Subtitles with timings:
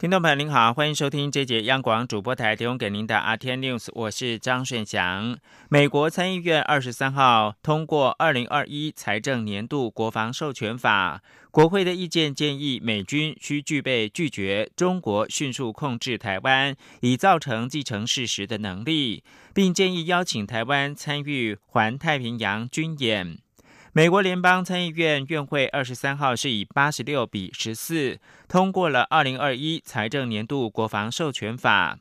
[0.00, 5.36] 听众朋友您好，欢迎收听这节央广主播台提供给您的 RTI News，我是张顺祥。
[5.68, 11.22] 美国参议院二十三号通过二零二一财政年度国防授权法。
[11.50, 23.36] 国会的意见建议，美军需具备拒绝中国迅速控制台湾，以造成既成事实的能力，并建议邀请台湾参与环太平洋军演。
[24.00, 28.18] 美国联邦参议院院会二十三号是以八十六比十四
[28.48, 31.98] 通过了二零二一财政年度国防授权法。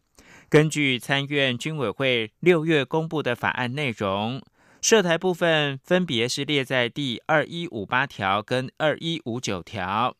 [0.47, 4.41] 根据参院军委会六月公布的法案内容。
[4.79, 10.15] 涉台部分分别是列在第二一五八条跟二一五九条。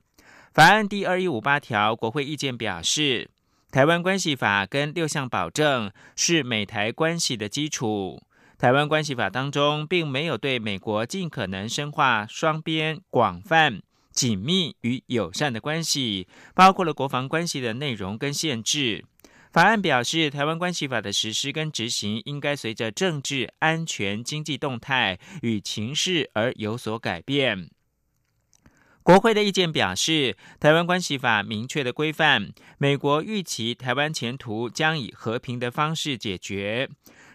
[0.54, 3.30] 法案第二一五八条，国会意见表示，
[3.72, 8.22] 台湾关系法跟六项保证是美台关系的基础。
[8.60, 19.06] 台湾关系法当中，并没有对美国尽可能深化双边广泛、紧密与友善的关系，包括了国防关系的内容跟限制。
[19.54, 27.70] 法案表示，台湾关系法的实施跟执行应该随着政治、安全、经济动态与情势而有所改变。
[29.02, 36.90] 国会的意见表示，台湾关系法明确的规范，美国预期台湾前途将以和平的方式解决，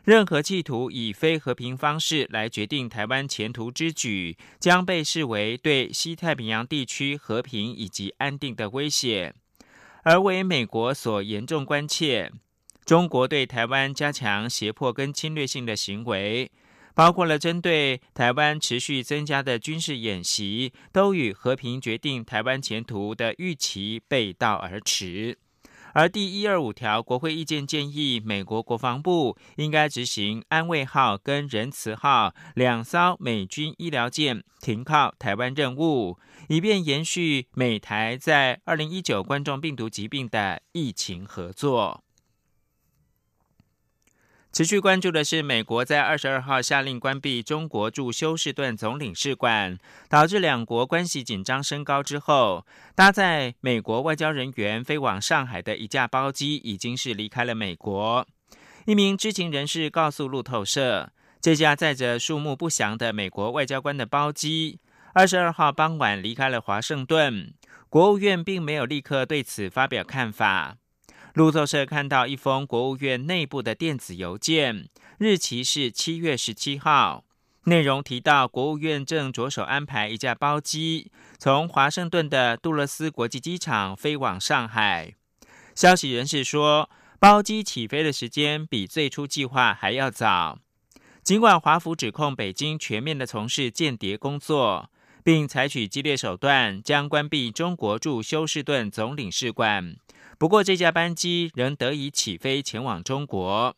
[0.04, 9.34] 任何企图以非和平方式来决定台湾前途之举，将被视为对西太平洋地区和平以及安定的威胁。
[10.02, 12.30] 而为美国所严重关切，
[12.84, 16.50] 中国对台湾加强胁迫跟侵略性的行为，
[16.94, 25.38] 包括了针对台湾持续增加的军事演习，都与和平决定台湾前途的预期背道而驰。
[25.94, 36.18] 而第一二五条国会意见建议，美国国防部应该执行安慰号跟仁慈号两艘美军医疗舰停靠台湾任务，
[36.48, 42.03] 以便延续美台在二零一九冠状病毒疾病的疫情合作。
[44.54, 49.76] 持续关注的是，美国在二十二号下令关闭中国驻休斯顿总领事馆，
[50.08, 58.24] 导致两国关系紧张升高之后，搭载美国外交人员飞往上海的一架包机已经是离开了美国。
[58.86, 61.10] 一名知情人士告诉路透社，
[61.40, 64.78] 这架载着数目不详的美国外交官的包机，
[65.14, 67.52] 二十二号傍晚离开了华盛顿。
[67.88, 70.76] 国务院并没有立刻对此发表看法。
[71.34, 77.24] 路透社看到一封国务院内部的电子邮件，日期是七月十七号，
[77.64, 85.12] 内容提到国务院正着手安排一架包机从华盛顿的杜勒斯国际机场飞往上海。
[85.74, 90.60] 消息人士说，包机起飞的时间比最初计划还要早。
[91.24, 94.88] 尽管华府指控北京全面的从事间谍工作，
[95.24, 99.96] 并采取激烈手段将关闭中国驻休斯顿总领事馆。
[100.38, 103.76] 不过，这架班机仍得以起飞前往中国。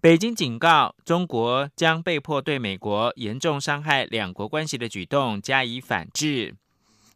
[0.00, 6.56] 北京警告，中国将被迫对美国严重伤害两国关系的举动加以反制。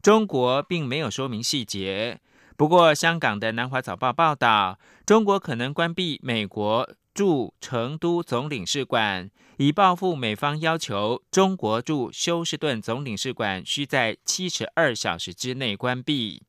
[0.01, 2.21] 中国并没有说明细节。
[2.57, 16.43] 不过，香港的南华早报报道，中国可能关闭美国驻成都总领事馆，以报复美方要求中国驻休斯顿总领事馆需在七十二小时之内关闭。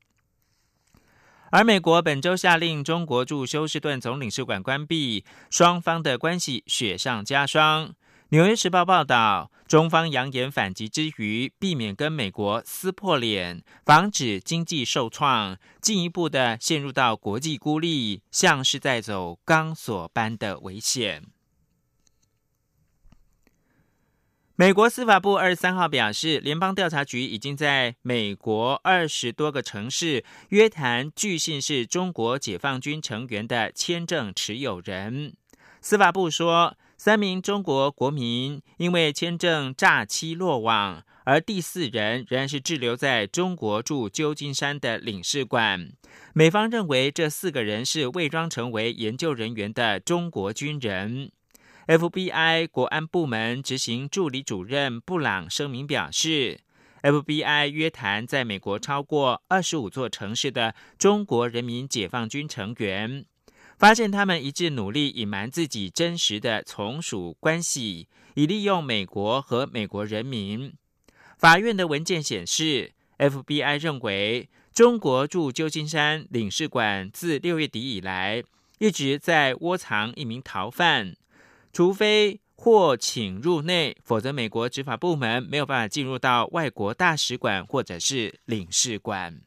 [1.50, 7.92] 而美国本周下令中国驻休斯顿总领事馆关闭，双方的关系雪上加霜。
[8.28, 21.24] 纽约时报报道，中方扬言反击之余，避免跟美国撕破脸，防止经济受创，进一步的陷入到国际孤立，像是在走钢索般的危险。
[24.60, 35.32] 美国司法部二十三号表示，联邦调查局已经在美国二十多个城市约谈据信是中国解放军成员的签证持有人。
[35.80, 45.90] 司法部说，三名中国国民因为签证诈欺落网，而第四人仍然是滞留在中国驻旧金山的领事馆。
[46.34, 51.30] 美方认为这四个人是伪装成为研究人员的中国军人。
[51.90, 56.60] FBI 国安部门执行助理主任布朗声明表示
[57.02, 63.24] ，FBI 约谈在美国超过二十五座城市的中国人民解放军成员，
[63.76, 68.06] 发现他们一致努力隐瞒自己真实的从属关系，
[68.36, 70.72] 以利用美国和美国人民。
[71.38, 78.44] 法院的文件显示，FBI 认为中国驻旧金山领事馆自六月底以来
[78.78, 81.16] 一直在窝藏一名逃犯，
[81.72, 89.40] 除非或请入内，否则美国执法部门没有办法进入到外国大使馆或者是领事馆。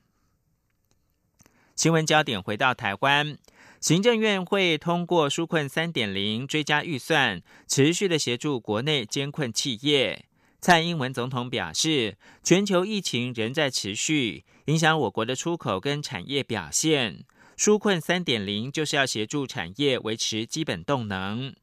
[1.75, 3.37] 新闻焦点回到台湾，
[3.79, 10.25] 行政院会通过纾困三点零追加预算，持续的协助国内艰困企业。
[10.61, 17.25] 蔡英文总统表示，全球疫情仍在持续，影响我国的出口跟产业表现。
[17.57, 21.53] 纾困三点零就是要协助产业维持基本动能。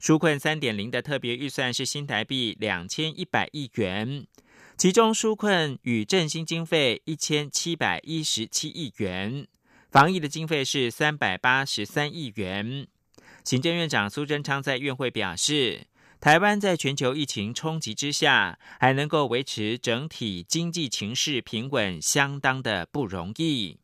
[0.00, 4.26] 纾困三点零的特别预算是新台币两千一百亿元，
[4.76, 9.46] 其中纾困与振兴经费一千七百一十七亿元，
[9.90, 12.86] 防疫的经费是三百八十三亿元。
[13.42, 15.86] 行政院长苏贞昌在院会表示。
[16.20, 23.76] 台湾在全球疫情冲击之下，还能够维持整体经济情势平稳，相当的不容易。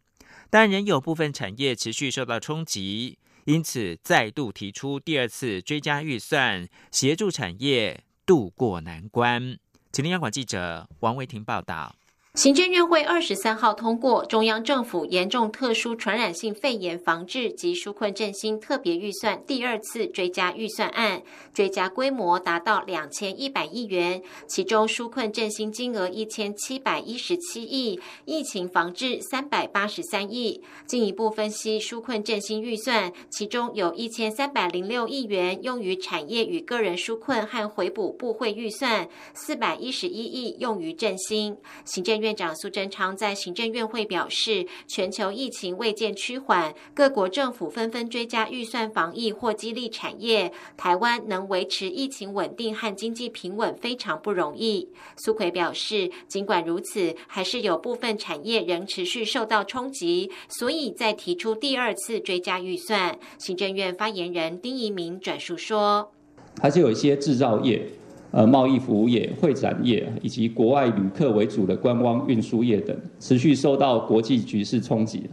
[0.49, 9.59] 但仍有部分产业持续受到冲击，因此再度提出第二次追加预算，协助产业渡过难关。
[9.93, 11.97] 请听央广记者王维婷报道。
[12.35, 21.23] 行政院会二十三号通过中央政府严重特殊传染性肺炎防治及纾困振兴特别预算第二次追加预算案，
[21.53, 30.63] 追加规模达到两千一百亿元，其中纾困振兴金额一千七百一十七亿，疫情防治三百八十三亿。
[30.87, 41.57] 进一步分析纾困振兴预算，其中有一千三百零六亿元用于产业与个人纾困和回补部会预算，四百一十一亿用于振兴。
[41.85, 42.20] 行政。
[42.21, 54.89] 院长苏贞昌在行政院会表示，全球疫情未见趋缓，各国政府纷纷追加预算防疫或激励产业，台湾能维持疫情稳定和经济平稳非常不容易。
[55.17, 63.19] 苏奎表示，尽管如此，还是有部分产业仍持续受到冲击，所以在提出第二次追加预算。
[63.39, 66.13] 行政院发言人丁仪明转述说，
[66.61, 67.89] 还是有一些制造业。
[68.33, 75.25] 呃，贸易服务业、会展业以及国外旅客为主的观光运输业等，持续受到国际局势冲击。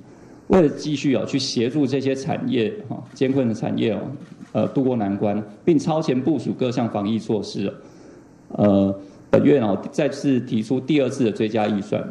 [0.47, 3.99] 为了继续哦去协助这些产业哈艰困的产业哦，
[4.53, 7.71] 呃渡过难关，并超前部署各项防疫措施，
[8.49, 8.99] 呃，
[9.29, 12.03] 本月哦再次提出第二次的追加预算。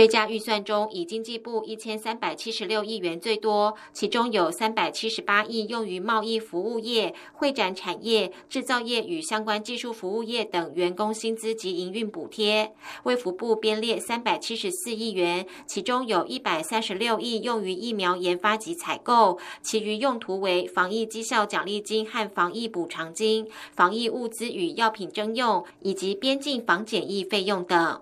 [0.00, 12.72] 追加预算中，以经济部一千三百七十六亿元最多，其中有三百七十八亿用于贸易服务业、会展产业、制造业与相关技术服务业等员工薪资及营运补贴。
[13.02, 28.00] 卫福部编列三百七十四亿元，其中有一百三十六亿用于疫苗研发及采购，其余用途为防疫绩效奖励金和防疫补偿金、防疫物资与药品征用以及边境防检疫费用等。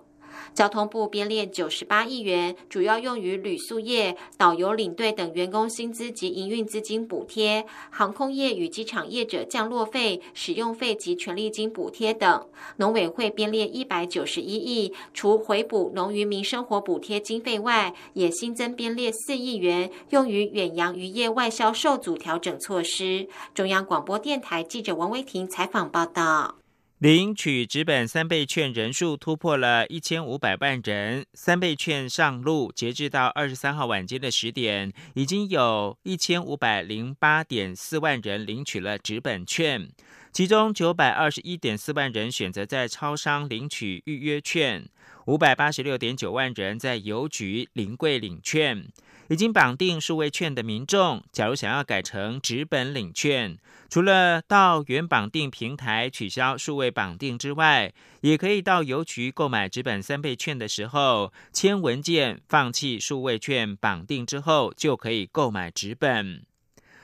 [0.59, 12.45] 交通部编列九十八亿元，主要用于旅宿业、导游领队等员工薪资及营运资金补贴；航空业与机场业者降落费、使用费及权利金补贴等。
[12.75, 23.29] 农委会编列一百九十一亿，除回补农渔民生活补贴经费外，也新增编列四亿元，用于远洋渔业外销受阻调整措施。
[23.53, 26.58] 中央广播电台记者王威婷采访报道。
[26.99, 39.87] 领取纸本三倍券人数突破了一千五百万人，三倍券上路，截至到二十三号晚间的十点，已经有一千五百零八点四万人领取了纸本券，
[40.31, 44.87] 其中九百二十一点四万人选择在超商领取预约券，
[45.25, 48.85] 五百八十六点九万人在邮局临柜领券。
[49.29, 53.55] 已经绑定数位券的民众，假如想要改成纸本领券，
[53.87, 66.41] 除了到原绑定平台取消数位绑定之外，也可以到邮局购买纸本三倍券的时候签文件，放弃数位券绑定之后，就可以购买纸本。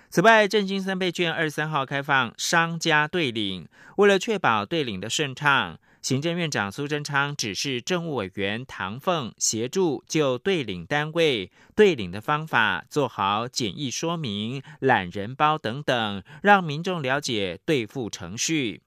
[0.09, 5.77] 此外，振兴三倍券二十三号开放商家对领，为了确保对领的顺畅。
[6.01, 18.83] 行政院长苏贞昌指示政务委员唐凤协助就对领单位对领的方法做好简易说明、懒人包等等，让民众了解兑付程序。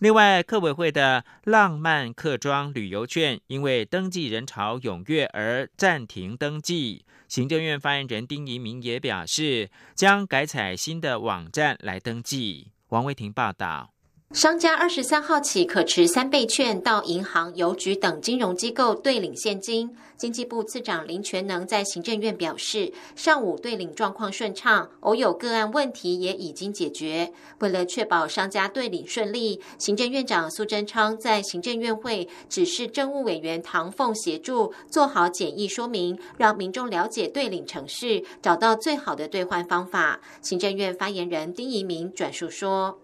[0.00, 7.04] 另外，客委会的浪漫客庄旅游券因为登记人潮踊跃而暂停登记。
[7.28, 12.72] 行政院发言人丁仪明也表示，将改采新的网站来登记。
[12.88, 13.95] 王维婷报道。
[14.36, 19.90] 商家二十三号起可持三倍券到银行、邮局等金融机构兑领现金。
[20.18, 27.32] 经济部次长林全能在行政院表示，上午兑领状况顺畅，偶有个案问题也已经解决。
[27.60, 40.20] 为了确保商家兑领顺利，行政院长苏贞昌在行政院会指示政务委员唐凤协助做好简易说明，让民众了解兑领程序，找到最好的兑换方法。
[40.42, 42.98] 行政院发言人丁仪明转述说。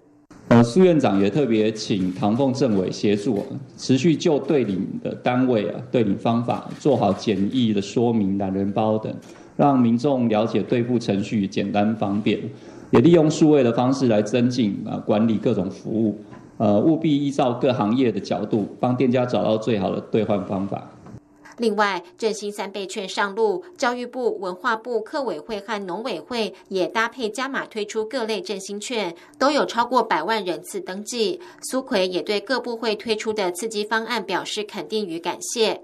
[0.49, 3.43] 呃，苏院长也特别请唐凤政委协助，
[3.79, 9.11] 持续就对领的单位啊、对领方法做好简易的说明、懒人包等，
[9.57, 12.39] 让民众了解兑付程序简单方便，
[12.91, 16.19] 也利用数位的方式来增进啊管理各种服务，
[16.59, 20.87] 呃，务必依照各行业的角度，帮店家找到最好的兑换方法。
[21.63, 31.41] 另外，振兴三倍券上路，教育部、文化部、客委会和农委会也搭配加码推出各类振兴券，都有超过百万人次登记。
[31.71, 35.81] 苏奎也对各部会推出的刺激方案表示肯定与感谢。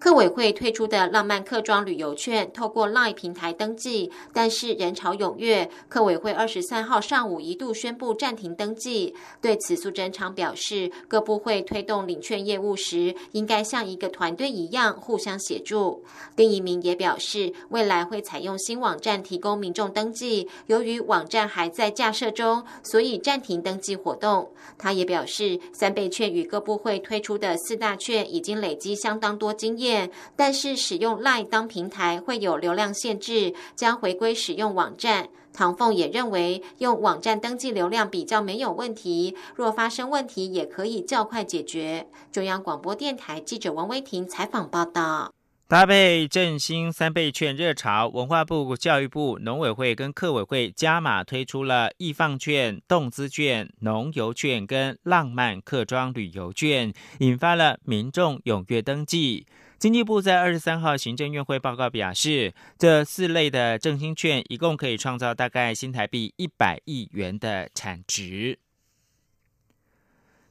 [0.00, 5.70] 客委会推出的浪漫客庄旅游券，透过 LINE 平台登记，但是人潮踊跃。
[5.90, 9.14] 客委会二十三号上午一度宣布暂停登记。
[9.42, 16.02] 对此，苏贞昌表示，各部会推动领券业务时，应该像一个团队一样互相协助。
[16.34, 20.48] 丁一鸣也表示，未来会采用新网站提供民众登记。
[20.68, 24.50] 由于网站还在架设中，所以暂停登记活动。
[24.78, 29.89] 他也表示，三倍券与各部会推出的四大券已经累积相当多经验。
[30.36, 35.28] 但是使用 LINE 当平台会有流量限制，将回归使用网站。
[35.52, 42.06] 唐凤也认为用网站登记流量比较没有问题，若发生问题也可以较快解决。
[42.30, 45.32] 中央广播电台记者王威婷采访报道。
[45.66, 59.46] 搭配振兴三倍券热潮，文化部、教育部、农委会跟客委会加码推出了易放券、动资券、农游券跟浪漫客庄旅游券，引发了民众踊跃登记。
[59.80, 68.58] 经济部在二十三号行政院会报告表示，这四类的振兴券一共可以创造大概新台币一百亿元的产值。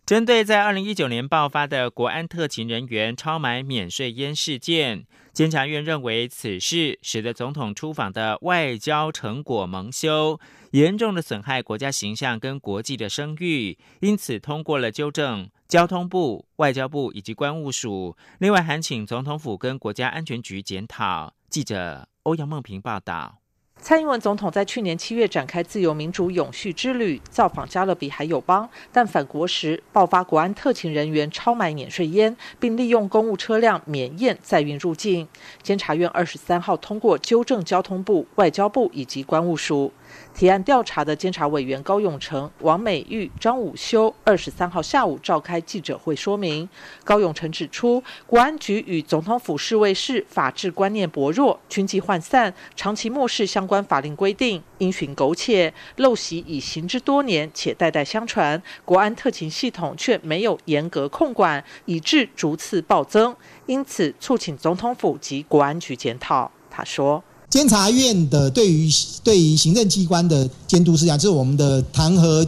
[0.10, 10.39] 针对在二零一九年爆发的国安特勤人员超买免税烟事件，监察院认为此事使得总统出访的外交成果蒙羞，
[10.72, 15.48] 严重的损害国家形象跟国际的声誉，因此通过了纠正。
[15.68, 21.36] 交通部、外交部以及关务署，另外还请总统府跟国家安全局检讨。
[21.51, 23.38] 记者欧阳梦平报道。
[23.82, 35.28] 蔡英文总统在去年七月展开自由民主永续之旅，造访加勒比海友邦，但返国时爆发国安特勤人员超买免税烟，并利用公务车辆免验载运入境。
[35.64, 39.92] 监察院二十三号通过纠正交通部、外交部以及关务署。
[40.34, 46.68] 提案调查的监察委员高永成、王美玉、张武修二十三号下午召开记者会说明。
[47.04, 58.62] 高永成指出，国安局与总统府侍卫室法治观念薄弱、军纪涣散，长期漠视相关法令规定，因循苟且，陋习已行之多年，且代代相传。
[58.86, 63.36] 国安特勤系统却没有严格控管，以致逐次暴增。
[63.66, 66.51] 因此，促请总统府及国安局检讨。
[66.70, 67.24] 他说。
[67.50, 68.88] 监察院的对于
[69.24, 72.48] 对于行政机关的监督事项，就是我们的弹劾、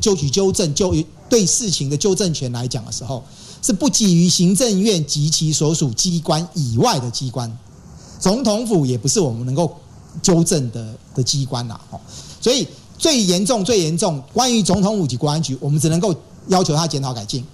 [0.00, 0.94] 就举纠正、就
[1.28, 3.22] 对事情的纠正权来讲的时候，
[3.60, 7.54] 是不给予行政院及其所属机关以外的机关，
[8.18, 9.76] 总统府也不是我们能够
[10.22, 11.78] 纠正的的机关呐。
[11.90, 12.00] 哦，
[12.40, 16.14] 所以最严重、最严重，关于总统府及国安局，我们只能够
[16.46, 17.44] 要求他检讨改进，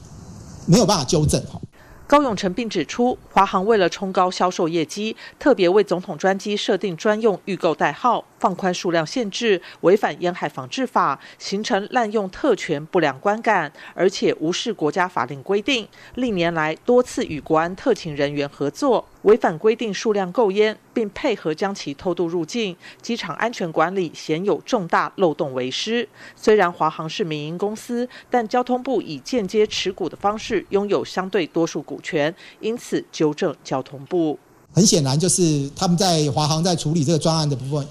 [0.64, 1.42] 没有办法纠正。
[1.52, 1.60] 哈。
[2.06, 15.88] 高永成并指出，华航为了冲高销售业绩，特别为总统专机设定专用预购代号，放宽数量限制，违反沿海防治法，形成滥用特权、不良观感，而且无视国家法令规定。
[16.16, 19.06] 历年来多次与国安特勤人员合作。
[19.24, 26.08] 违反规定数量购烟，并配合将其偷渡入境，机场安全管理鲜有重大漏洞为失。
[26.36, 34.38] 虽然华航是民营公司，但交通部以间接持股的方式拥有相对多数股权，因此纠正交通部。
[34.72, 37.86] 很显然，就是他们在华航在处理这个专案的部分，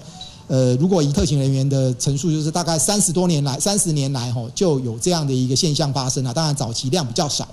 [0.46, 6.32] 呃，如果以特勤人员的陈述，就是大概三十多年来，三十年来吼就有这样的一个现象发生啊。
[6.32, 7.48] 当然早期量比较少。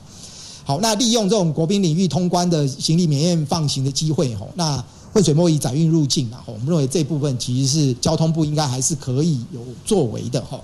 [0.64, 10.64] 好，那利用这种国宾领域通关的行李免验放行的机会，吼，那混水摸鱼载运入境啊，我们认为这部分其实是交通部应该还是可以有作为的，吼，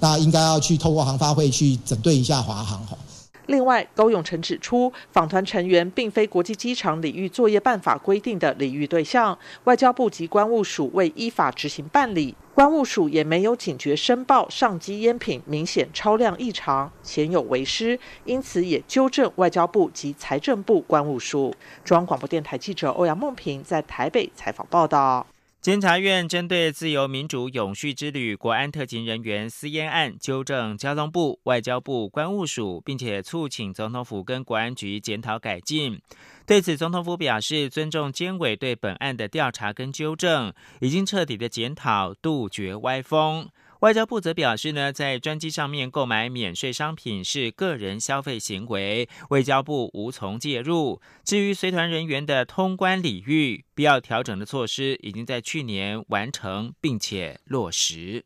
[0.00, 2.98] 那应该要去透过航发会去整顿一下华航，吼。
[3.46, 21.54] 另外，高永成指出，访团成员并非国际机场礼遇作业办法规定的礼遇对象，外交部及关务署未依法执行办理，关务署也没有警觉申报上机烟品明显超量异常，鲜有违失，因此也纠正外交部及财政部关务署。
[21.84, 25.26] 中央广播电台记者欧阳梦平在台北采访报道。
[25.66, 36.00] 监察院针对自由民主永续之旅国安特勤人员私烟案，纠正交通部、外交部、关务署，并且促请总统府跟国安局检讨改进。
[36.46, 43.48] 对此，总统府表示尊重监委对本案的调查跟纠正，已经彻底的检讨，杜绝歪风。
[43.80, 51.00] 外交部则表示呢，在专机上面购买免税商品是个人消费行为，外交部无从介入。
[51.24, 58.24] 至于随团人员的通关礼遇，必要调整的措施已经在去年完成并且落实。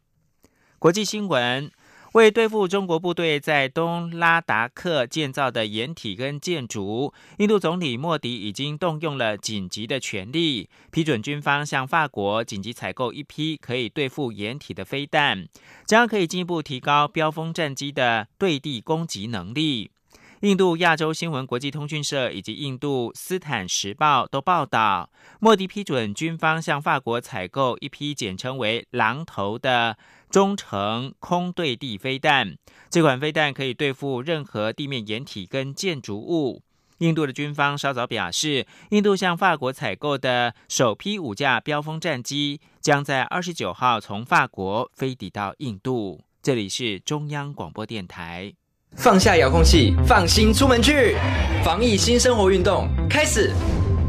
[0.78, 1.70] 国际新闻。
[2.14, 15.46] 为对付中国部队在东拉达克建造的掩体跟建筑，印度总理莫迪已经动用了紧急的权力，批准军方向法国紧急采购一批可以对付掩体的飞弹，
[15.86, 19.92] 这样可以进一步提高标风战机的对地攻击能力。
[20.40, 29.96] 印度亚洲新闻国际通讯社以及印度斯坦时报都报道，莫迪批准军方向法国采购一批简称为“狼头”的。
[30.30, 32.56] 中程空对地飞弹，
[32.88, 36.62] 这款飞弹可以对付任何地面掩体跟建筑物。
[36.98, 46.20] 印度的军方稍早表示，印度向法国采购的首批五架标风战机将在二十九号从法国飞抵到印度。
[46.42, 48.52] 这里是中央广播电台。
[48.96, 51.16] 放下遥控器，放心出门去，
[51.64, 53.52] 防疫新生活运动开始。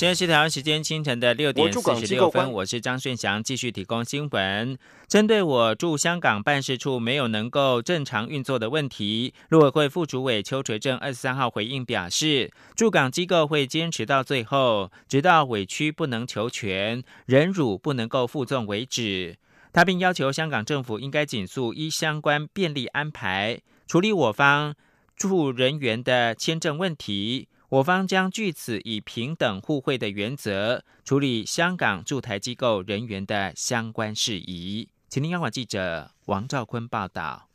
[0.00, 4.78] 现在是台湾时间清晨的六点四十六分，我是张顺祥，继续提供新闻。
[5.06, 19.36] 针对我驻香港办事处没有能够正常运作的问题，陆委会副主委邱垂正二十三号回应表示，驻港机构会坚持到最后，直到委屈不能求全、忍辱不能够负重为止。
[19.70, 24.74] 他并要求香港政府应该紧速依相关便利安排处理我方
[25.14, 27.48] 驻人员的签证问题。
[27.70, 34.88] 我方将据此以平等互惠的原则处理香港驻台机构人员的相关事宜。
[35.08, 37.48] 请听央广记者王兆坤报道。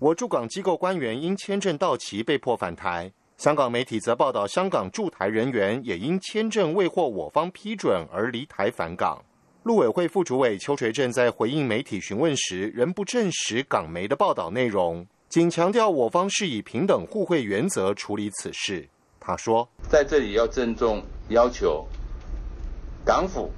[0.00, 9.24] 我驻港机构官员因签证到期被迫返台，香港媒体则报道香港驻台人员也因签证未获我方批准而离台返港。
[9.62, 18.88] 陆委会副主委邱垂正在回应媒体询问时，仍不证实港媒的报道内容，仅强调我方是以平等互惠原则处理此事。
[19.20, 21.86] 他说：“在这里要郑重要求，
[23.04, 23.52] 港府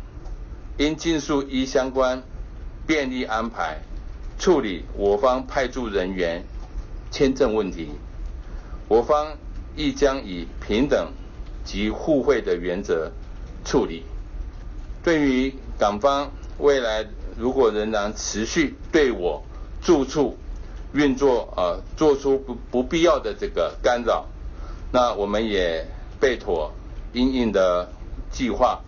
[0.77, 2.21] 应尽速依相关
[2.85, 3.81] 便利安排
[4.39, 6.43] 处理我方派驻人员
[7.13, 7.93] 签证问题。
[8.89, 9.39] 我方
[9.77, 11.13] 亦将以平等
[11.65, 13.13] 及互惠的原则
[13.65, 14.03] 处理。
[15.05, 17.07] 对于港方未来
[17.39, 19.43] 如果仍然持续对我
[19.81, 20.37] 住处
[20.93, 24.27] 运作呃做出不不必要的这个干扰。”
[24.93, 25.83] 那我们也
[26.21, 26.71] 备妥
[27.15, 27.91] 应应的
[28.31, 28.79] 计划，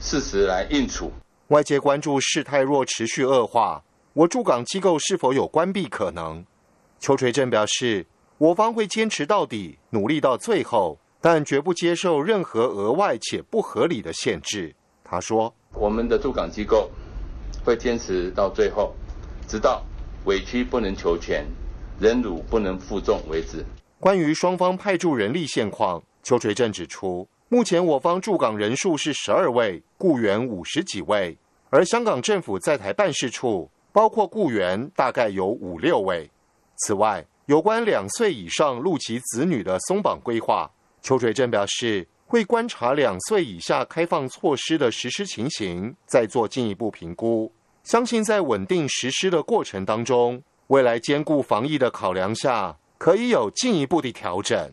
[0.00, 1.12] 适时来应处。
[1.48, 3.80] 外界关注事态若持续恶化，
[4.14, 6.44] 我驻港机构是否有关闭可能？
[6.98, 8.04] 邱垂正表示，
[8.38, 14.74] 我方会坚持到底，努力到最后，但绝不接受任何额外且不合理的限制。
[15.04, 16.90] 他说：“我们的驻港机构
[17.64, 18.92] 会坚持到最后，
[19.46, 19.84] 直到
[20.24, 21.46] 委屈不能求全，
[22.00, 23.64] 忍辱不能负重为止。”
[24.00, 31.36] 关于双方派驻人力现况，邱垂正指出，目前我方驻港人数是十二位，雇员五十几位，
[31.68, 36.30] 而香港政府在台办事处包括雇员大概有五六位。
[36.76, 40.70] 此外，有关两岁以上陆籍子女的松绑规划，
[41.02, 47.50] 邱垂正表示会观察两岁以下开放措施的实施情形，再做进一步评估。
[47.82, 52.76] 相信在稳定实施的过程当中，未来兼顾防疫的考量下。
[52.98, 54.70] 可以有进一步的调整。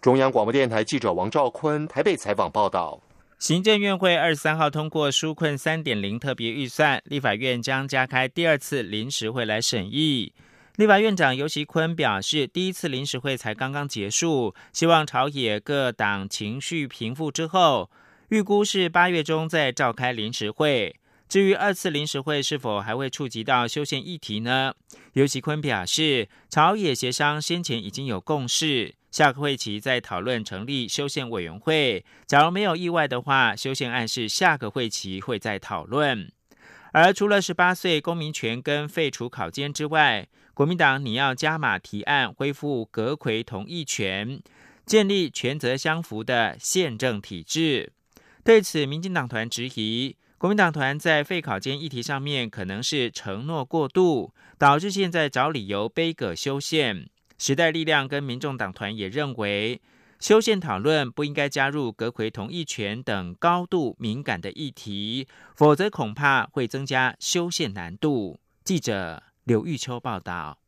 [0.00, 3.00] 中央广播电台记者王兆坤台北采访报道。
[3.38, 10.32] 行政院会二十三号通过纾困三点零特别预算，立法院将加开第二次临时会来审议。
[10.76, 17.90] 立法院长尤其坤表示，第一次临时会才刚刚结束，希望朝野各党情绪平复之后，
[18.28, 20.96] 预估是八月中再召开临时会。
[21.30, 24.74] 至于二次临时会是否还会触及到修宪议题呢？
[25.12, 28.96] 尤其坤表示，朝野协商先前已经有共识。
[29.12, 32.04] 下个会期再讨论成立修宪委员会。
[32.26, 36.28] 假如没有意外的话，修宪案是下个会期会再讨论。
[36.92, 44.42] 而除了十八岁公民权跟废除考监之外，国民党你要加码提案恢复阁魁同意权，
[44.84, 47.92] 建立权责相符的宪政体制。
[48.42, 57.10] 对此，民进党团质疑，国民党团在废考监议题上面可能是承诺过度，导致现在找理由背葛修宪。
[57.36, 59.82] 时代力量跟民众党团也认为，
[60.18, 68.40] 修宪讨论不应该加入阁魁同意权等高度敏感的议题，否则恐怕会增加修宪难度。
[68.64, 70.59] 记者刘玉秋报道。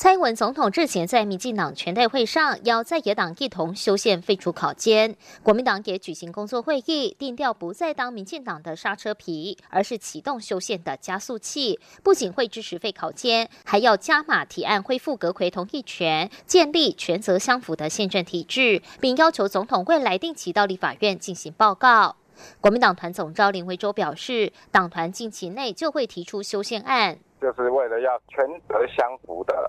[0.00, 11.78] 蔡英文总统日前在民进党全代会上邀在野党一同修宪废除考监，国民党也举行工作会议，定调不再当民进党的刹车皮，而是启动修宪的加速器。
[12.02, 22.16] 不仅会支持废考监，还要加码提案恢复阁魁同意权，建立权责相符的宪政体制，并要求总统未来定期到立法院进行报告。
[22.62, 29.68] 国民党团总召林维洲表示，党团近期内就会提出修宪案，就是为了要权责相符的。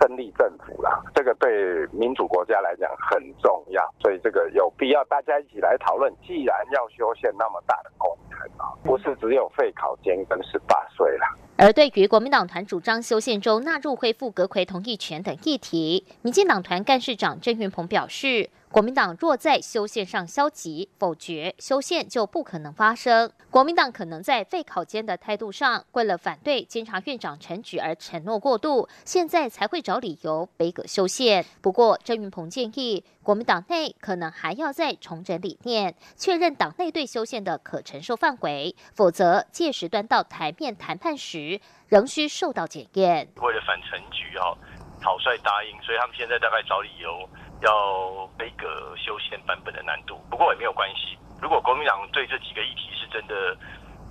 [0.00, 6.12] 胜利政府啦，这个对民主国家来讲很重要，所以这个有必要大家一起来讨论。
[6.26, 11.26] 既然要修宪那么大的工程啊，不是只有废考监跟十八岁了。
[11.56, 18.50] 而对于国民党团主张修宪中纳入恢复阁魁同意权等议题，民进党团干事长郑云鹏表示。
[18.72, 23.30] 国民党若在修宪上消极否决修宪，就不可能发生。
[23.50, 31.44] 国民党可能在废考监的态度上，为了反对监察院长陈举而承诺过度，现在才会找理由背葛修宪。
[31.60, 41.41] 不过，郑云鹏建议，国民党内可能还要再重整理念，确认党内对修宪的可承受范围，否则届时端到台面谈判时，
[41.88, 43.28] 仍需受到检验。
[43.36, 44.56] 为了反陈局，哦，
[45.00, 47.28] 草率答应，所以他们现在大概找理由。
[47.62, 51.16] 要背个修宪版本的难度，不过也没有关系。
[51.40, 53.56] 如果国民党对这几个议题是真的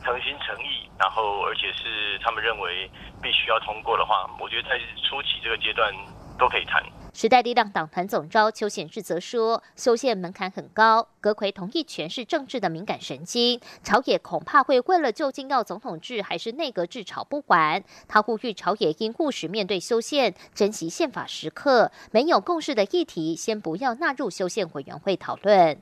[0.02, 2.90] 诚心诚意，然后而且是他们认为
[3.22, 5.94] 必须要通过的话，我觉得在初期这个阶段
[6.42, 6.82] 都可以谈。
[7.14, 17.84] 时代力量党团总召邱显志则说，修宪门槛很高，阁魁同意权是政治的敏感神经，朝野恐怕会为了究竟要总统制还是内阁制吵不完。
[18.08, 25.78] 他呼吁朝野应务实面对修宪，珍惜宪法时刻，没有共识的议题，先不要纳入修宪委员会讨论。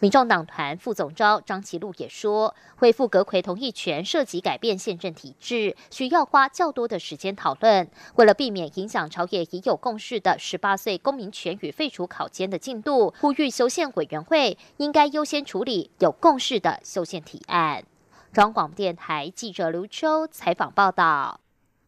[0.00, 7.88] 民众党团副总召张其禄也说，恢复阁魁同意权涉及改变宪政体制，需要花较多的时间讨论。
[8.16, 17.84] 为了避免影响朝野已有共识的十八岁公民权与废除考监的进度，呼吁修宪委员会应该优先处理有共识的修宪提案。
[18.32, 21.43] 中央广电台记者刘秋采访报道。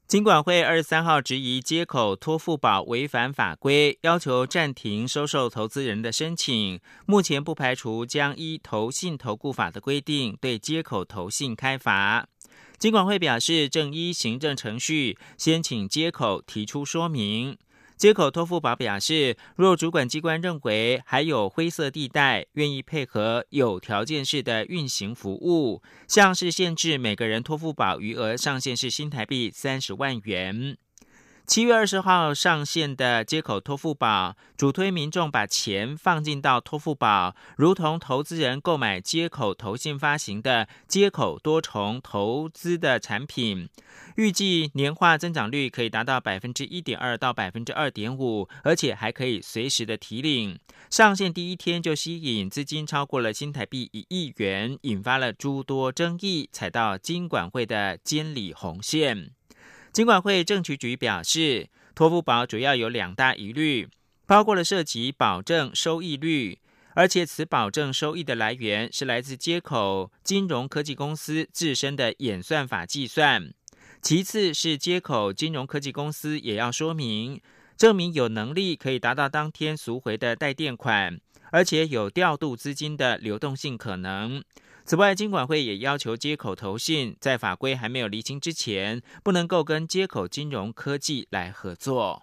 [0.06, 6.78] 金管会二十三号质疑接口托付宝违反法规，要求暂停收受投资人的申请。
[7.06, 12.28] 目前不排除将依投信投顾法的规定对接口投信开罚。
[12.78, 17.58] 金管会表示，正依行政程序先请接口提出说明。
[17.96, 30.76] 接口托付宝表示，若主管机关认为还有灰色地带，愿意配合有条件式的运行服务，像是限制每个人托付宝余额上限是新台币三十万元。
[31.46, 43.68] 七月二十号上线的接口托付宝，主推民众把钱放进到托付宝，如同投资人购买接口投信发行的接口多重投资的产品。
[44.16, 50.58] 预计年化增长率可以达到百分之一点二到百分之二点五，而且还可以随时的提领。
[50.90, 59.35] 上线第一天就吸引资金超过了新台币一亿元，引发了诸多争议，踩到金管会的监理红线。
[59.96, 63.88] 金管会政局局表示，托付宝主要有两大疑虑，
[64.26, 66.58] 包括了涉及保证收益率，
[66.92, 73.44] 而且此保证收益的来源是来自接口金融科技公司自身的演算法计算；
[74.02, 77.40] 其次是接口金融科技公司也要说明
[77.78, 81.18] 证明有能力可以达到当天赎回的代垫款，
[81.50, 84.44] 而且有调度资金的流动性可能。
[84.86, 92.22] 此外，金管会也要求接口投信在法规还没有厘清之前，不能够跟接口金融科技来合作。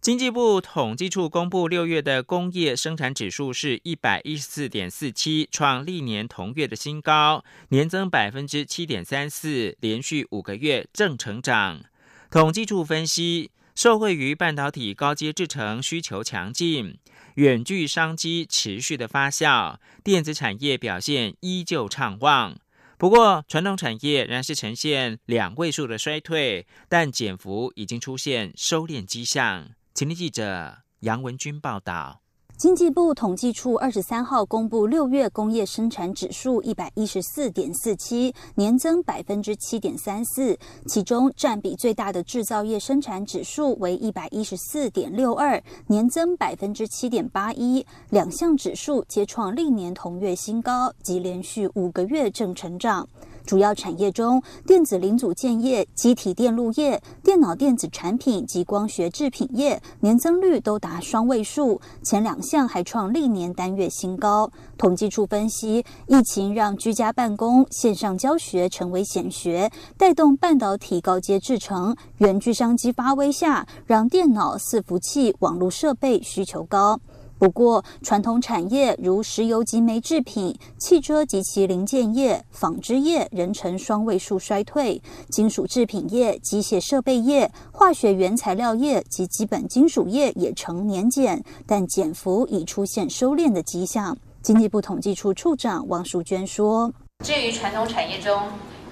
[0.00, 11.82] 经济部统计处公布六月的工业生产指数是一百一十四点四七，创历年同月的新高，年增百分之七点三四，连续五个月正成长。
[12.30, 16.98] 统计处分析，受惠于半导体高阶制程需求强劲，
[17.34, 22.58] 远距商机持续的发酵，电子产业表现依旧畅旺。
[22.96, 29.70] 不过，传统产业仍然是呈现两位数的衰退，但减幅已经出现收敛迹象。
[29.92, 32.23] 请听记者杨文军报道。
[32.56, 53.08] 经济部统计处二十三号公布六月工业生产指数一百一十四点四七，年增百分之七点三四，其中占比最大的制造业生产指数为一百一十四点六二，年增百分之七点八一，两项指数皆创历年同月新高，及连续五个月正成长。
[53.46, 64.50] 主要产业中，电子零组件业、机体电路业、电脑电子产品及光学制品业年增率都达双位数，前两项还创历年单月新高。
[64.78, 76.98] 统计处分析，疫情让居家办公、线上教学成为显学，带动半导体高阶制程、原具商机发威下，让电脑、伺服器、网络设备需求高。
[77.44, 94.16] 不过，传统产业如石油及煤制品、汽车及其零件业、纺织业仍呈双位数衰退；金属制品业、机械设备业、化学原材料业及基本金属业也呈年减，但减幅已出现收敛的迹象。
[94.40, 96.90] 经济部统计处处长王淑娟说
[97.22, 98.40] ：“至于传统产业中，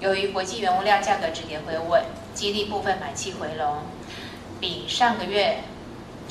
[0.00, 3.78] 由于国际原物料价格止跌回稳，激励部分买气回笼，
[4.60, 5.56] 比上个月。”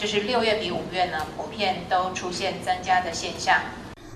[0.02, 3.56] 就是六月比五月呢，普遍都出现增加的现象。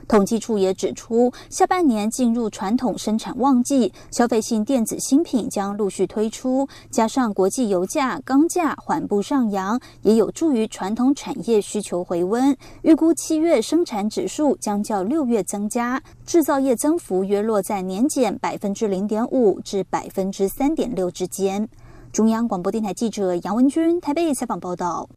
[0.08, 12.58] 统计处也指出，下半年进入传统生产旺季，消费性电子新品将陆续推出，加上国际油价、钢价缓步上扬，也有助于传统产业需求回温。
[12.82, 21.70] 预估七月生产指数将较六月增加，制造业增幅约落在年减百分之零点五至百分之三点六之间。
[22.12, 25.08] 中央广播电台记者杨文君台北采访报道。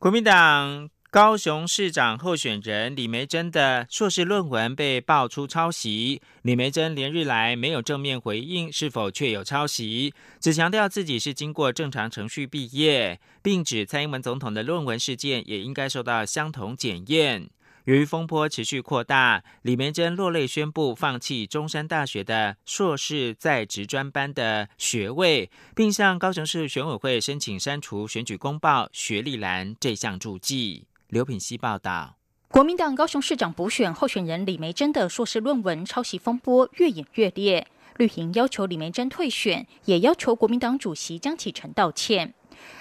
[0.00, 17.50] 国民党高雄市长候选人李梅珍的硕士论文被爆出抄袭，李梅珍连日来没有正面回应是否确有抄袭，只强调自己是经过正常程序毕业，并指蔡英文总统的论文事件也应该受到相同检验。
[17.90, 30.86] 由于风波持续扩大，李梅珍落泪宣布放弃中山大学的硕士在职专班的学位，并向高雄市选委会申请删除选举公报学历栏这项注记。
[31.08, 32.14] 刘品希报道。
[32.46, 42.34] 国民党高雄市长补选候选人李梅珍的硕士论文抄袭风波越演越烈，绿营要求李梅珍退选，也要求国民党主席江启臣道歉。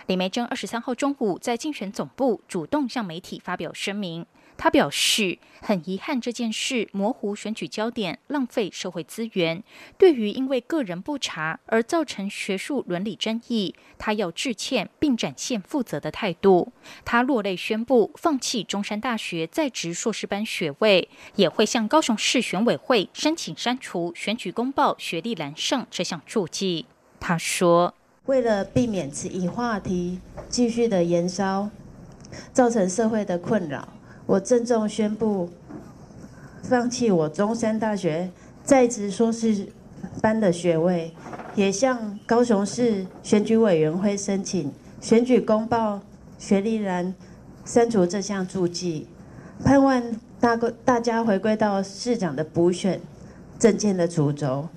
[0.06, 4.24] 李梅珍二十三号中午在竞选总部主动向媒体发表声明。
[4.62, 9.64] 他表示，很遗憾这件事模糊选举焦点，浪费社会资源。
[9.98, 16.74] 对于因为个人不查而造成学术伦理争议，他要致歉并展现负责的态度。
[17.06, 26.86] 他落泪宣布放弃中山大学在职硕士班学位，也会向高雄市选委会申请删除选举公报学历栏上这项注记。
[27.22, 27.96] 他说
[28.28, 30.20] ：“为了避免此一话题
[30.50, 31.70] 继续的延烧，
[32.52, 33.88] 造成社会的困扰。”
[34.30, 35.50] 我郑重宣布，
[36.62, 38.30] 放弃我中山大学
[38.64, 39.70] 在职硕士
[40.22, 41.12] 班的学位，
[41.56, 46.02] 也向高雄市选举委员会申请选举公报
[46.38, 47.16] 学历栏
[47.66, 49.08] 删除这项注记，
[49.64, 50.00] 盼望
[50.40, 53.02] 大大家回归到市长的补选
[53.58, 54.70] 政见的主轴。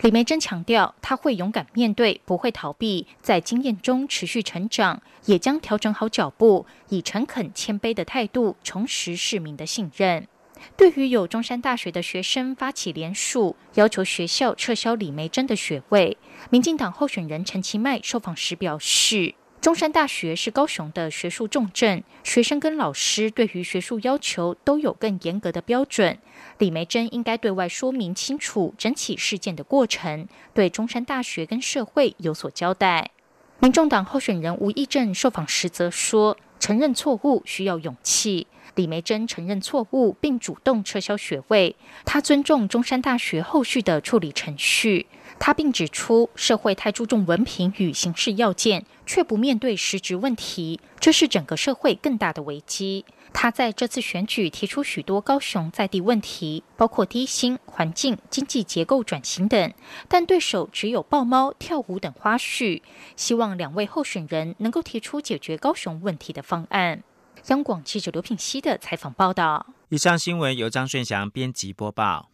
[0.00, 10.28] 李梅珍强调，他会勇敢面对，不会逃避，在经验中持续成长，也将调整好脚步，以诚恳谦卑的态度重拾市民的信任。
[10.76, 16.16] 对于有中山大学的学生发起联署，要求学校撤销李梅珍的学位，
[16.50, 19.34] 民进党候选人陈其迈受访时表示。
[19.60, 26.16] 中山大学是高雄的学术重镇，学生跟老师对于学术要求都有更严格的标准。
[26.58, 33.10] 李梅珍应该对外说明清楚整起事件的过程，对中山大学跟社会有所交代。
[33.58, 38.46] 民众党候选人吴益政受访时则说，承认错误需要勇气。
[38.76, 45.06] 李梅珍承认错误，并主动撤销学位，他尊重中山大学后续的处理程序。
[45.38, 53.04] 他并指出，社会太注重文凭与形式要件，却不面对实质问题，这是整个社会更大的危机。
[53.32, 59.72] 他在这次选举提出许多高雄在地问题，包括低薪、环境、经济结构转型等，
[60.08, 62.82] 但对手只有抱猫、跳舞等花絮。
[63.16, 67.02] 希望两位候选人能够提出解决高雄问题的方案。
[67.48, 69.66] 央广记者刘品熙的采访报道。
[69.90, 72.30] 以上新闻由张顺祥编辑播报。